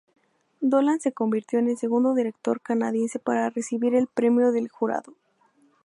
Dolan 0.61 0.99
se 0.99 1.11
convirtió 1.11 1.59
en 1.59 1.69
el 1.69 1.77
segundo 1.77 2.15
director 2.15 2.59
canadiense 2.59 3.19
para 3.19 3.51
recibir 3.51 3.93
el 3.93 4.07
Premio 4.07 4.51
del 4.51 4.67
jurado. 4.67 5.13